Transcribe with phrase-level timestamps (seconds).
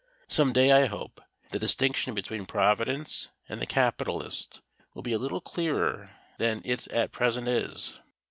[0.27, 1.21] Some day, I hope,
[1.51, 4.61] the distinction between Providence and the capitalist
[4.95, 8.01] will be a little clearer than it at present is.